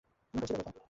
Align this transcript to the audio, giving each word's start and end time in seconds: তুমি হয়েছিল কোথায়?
তুমি 0.33 0.39
হয়েছিল 0.41 0.57
কোথায়? 0.59 0.79